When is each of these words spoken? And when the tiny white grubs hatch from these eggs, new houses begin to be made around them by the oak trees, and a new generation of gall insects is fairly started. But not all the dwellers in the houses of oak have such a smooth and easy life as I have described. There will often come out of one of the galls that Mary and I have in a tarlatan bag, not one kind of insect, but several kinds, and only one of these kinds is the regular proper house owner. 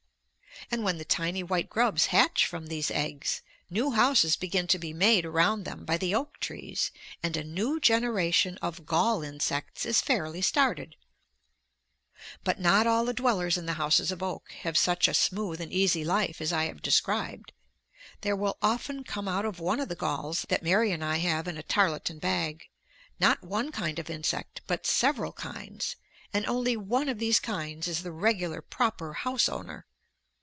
And 0.69 0.83
when 0.85 0.99
the 0.99 1.05
tiny 1.05 1.43
white 1.43 1.69
grubs 1.69 2.07
hatch 2.07 2.45
from 2.45 2.67
these 2.67 2.91
eggs, 2.91 3.41
new 3.69 3.91
houses 3.91 4.35
begin 4.37 4.67
to 4.67 4.79
be 4.79 4.93
made 4.93 5.25
around 5.25 5.63
them 5.65 5.83
by 5.83 5.97
the 5.97 6.15
oak 6.15 6.39
trees, 6.39 6.91
and 7.23 7.35
a 7.35 7.43
new 7.43 7.77
generation 7.79 8.57
of 8.61 8.85
gall 8.85 9.21
insects 9.23 9.85
is 9.85 9.99
fairly 10.01 10.41
started. 10.41 10.95
But 12.45 12.59
not 12.59 12.85
all 12.87 13.03
the 13.03 13.13
dwellers 13.13 13.57
in 13.57 13.65
the 13.65 13.73
houses 13.73 14.11
of 14.13 14.21
oak 14.23 14.51
have 14.61 14.77
such 14.77 15.07
a 15.07 15.13
smooth 15.15 15.59
and 15.59 15.73
easy 15.73 16.05
life 16.05 16.39
as 16.39 16.53
I 16.53 16.65
have 16.65 16.81
described. 16.83 17.51
There 18.21 18.35
will 18.35 18.57
often 18.61 19.03
come 19.03 19.27
out 19.27 19.43
of 19.45 19.59
one 19.59 19.79
of 19.79 19.89
the 19.89 19.95
galls 19.95 20.45
that 20.47 20.63
Mary 20.63 20.91
and 20.93 21.03
I 21.03 21.17
have 21.17 21.47
in 21.49 21.57
a 21.57 21.63
tarlatan 21.63 22.19
bag, 22.19 22.69
not 23.19 23.43
one 23.43 23.71
kind 23.73 23.97
of 23.99 24.09
insect, 24.11 24.61
but 24.67 24.85
several 24.85 25.33
kinds, 25.33 25.97
and 26.31 26.45
only 26.45 26.77
one 26.77 27.09
of 27.09 27.17
these 27.19 27.39
kinds 27.41 27.87
is 27.89 28.03
the 28.03 28.11
regular 28.13 28.61
proper 28.61 29.13
house 29.13 29.49
owner. 29.49 29.85